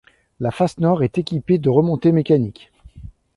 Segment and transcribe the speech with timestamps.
[0.39, 2.71] La face Nord est équipée de remontées mécaniques.